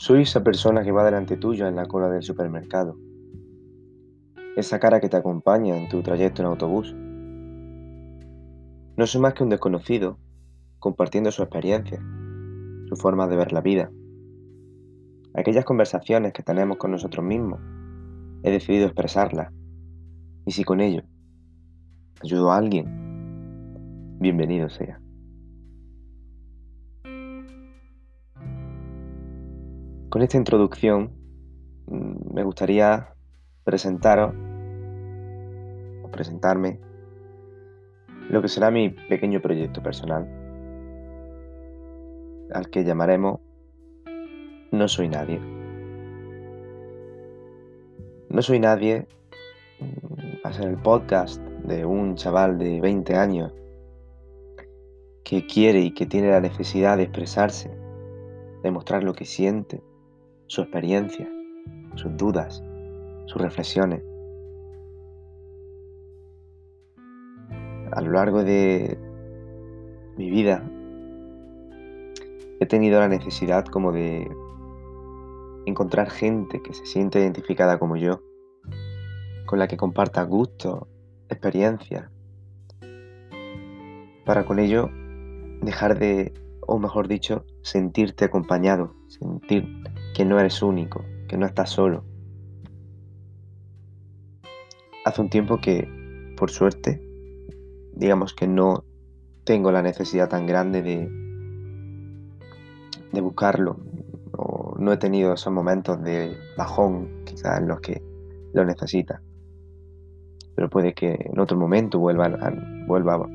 [0.00, 2.96] Soy esa persona que va delante tuyo en la cola del supermercado.
[4.56, 6.94] Esa cara que te acompaña en tu trayecto en autobús.
[8.96, 10.16] No soy más que un desconocido,
[10.78, 11.98] compartiendo su experiencia,
[12.88, 13.90] su forma de ver la vida.
[15.34, 17.58] Aquellas conversaciones que tenemos con nosotros mismos,
[18.44, 19.52] he decidido expresarlas.
[20.46, 21.02] Y si con ello
[22.22, 22.86] ayudo a alguien,
[24.20, 25.00] bienvenido sea.
[30.08, 31.12] Con esta introducción
[31.86, 33.12] mm, me gustaría
[33.62, 34.34] presentaros
[36.10, 36.80] presentarme
[38.30, 40.26] lo que será mi pequeño proyecto personal,
[42.54, 43.40] al que llamaremos
[44.72, 45.40] No soy nadie.
[48.30, 49.06] No soy nadie
[49.80, 53.52] mm, va a ser el podcast de un chaval de 20 años
[55.22, 57.70] que quiere y que tiene la necesidad de expresarse,
[58.62, 59.82] de mostrar lo que siente,
[60.48, 61.30] su experiencia,
[61.94, 62.64] sus dudas,
[63.26, 64.02] sus reflexiones.
[67.92, 68.98] A lo largo de
[70.16, 70.68] mi vida
[72.60, 74.28] he tenido la necesidad como de
[75.66, 78.22] encontrar gente que se siente identificada como yo,
[79.46, 80.88] con la que comparta gustos,
[81.28, 82.10] experiencias,
[84.24, 84.90] para con ello
[85.62, 86.32] dejar de,
[86.66, 89.66] o mejor dicho, sentirte acompañado, sentir
[90.14, 92.04] que no eres único, que no estás solo.
[95.04, 95.88] Hace un tiempo que,
[96.36, 97.00] por suerte,
[97.94, 98.84] digamos que no
[99.44, 101.08] tengo la necesidad tan grande de,
[103.12, 103.78] de buscarlo.
[104.32, 108.02] O no he tenido esos momentos de bajón, quizás en los que
[108.52, 109.22] lo necesita.
[110.54, 112.28] Pero puede que en otro momento vuelva
[112.86, 113.26] vuelva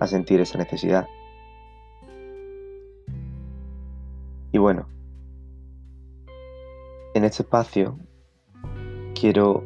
[0.00, 1.06] a sentir esa necesidad.
[4.52, 4.86] Y bueno,
[7.20, 7.98] en este espacio
[9.14, 9.62] quiero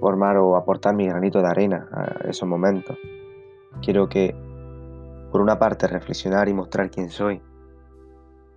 [0.00, 2.96] formar o aportar mi granito de arena a esos momentos.
[3.82, 4.34] Quiero que,
[5.30, 7.42] por una parte, reflexionar y mostrar quién soy,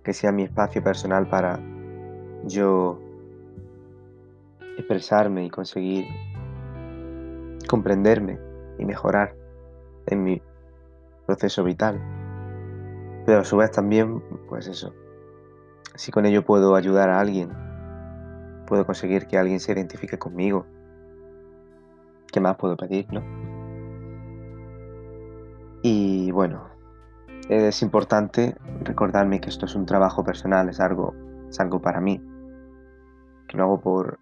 [0.02, 1.60] que sea mi espacio personal para
[2.44, 2.98] yo
[4.78, 6.06] expresarme y conseguir
[7.68, 8.38] comprenderme
[8.78, 9.34] y mejorar
[10.06, 10.40] en mi
[11.26, 12.00] proceso vital.
[13.26, 14.94] Pero a su vez también, pues eso,
[15.96, 17.65] si con ello puedo ayudar a alguien
[18.66, 20.66] puedo conseguir que alguien se identifique conmigo.
[22.30, 23.22] ¿Qué más puedo pedir, no?
[25.82, 26.68] Y bueno,
[27.48, 31.14] es importante recordarme que esto es un trabajo personal, es algo,
[31.48, 32.20] es algo para mí,
[33.46, 34.18] que lo hago por,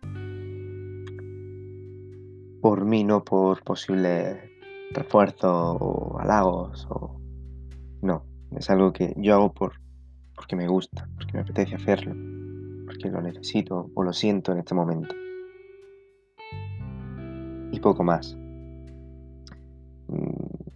[2.61, 4.38] por mí, no por posibles
[4.93, 7.19] refuerzos o halagos o
[8.03, 8.25] no,
[8.55, 9.72] es algo que yo hago por
[10.37, 12.44] porque me gusta, porque me apetece hacerlo
[12.94, 15.15] porque lo necesito o lo siento en este momento.
[17.72, 18.37] Y poco más.
[20.09, 20.71] Mm,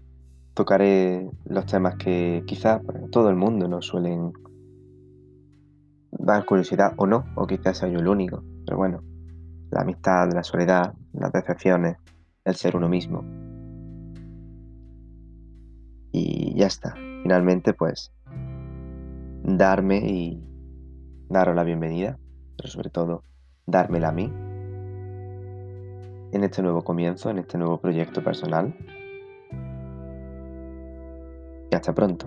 [0.55, 4.33] tocaré los temas que quizás todo el mundo no suelen
[6.11, 8.43] dar curiosidad o no, o quizás sea yo el único.
[8.67, 9.03] Pero bueno,
[9.71, 11.99] la amistad, la soledad, las decepciones,
[12.45, 13.25] el ser uno mismo.
[16.11, 16.95] Y ya está.
[17.23, 18.13] Finalmente, pues,
[19.45, 20.48] darme y
[21.29, 22.19] daros la bienvenida,
[22.57, 23.23] pero sobre todo
[23.67, 24.33] dármela a mí
[26.33, 28.75] en este nuevo comienzo, en este nuevo proyecto personal.
[31.71, 32.27] Y hasta pronto.